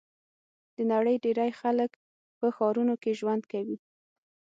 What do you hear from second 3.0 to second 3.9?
کې ژوند کوي.